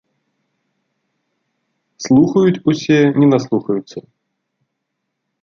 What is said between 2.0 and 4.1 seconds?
Слухаюць усе, не наслухаюцца.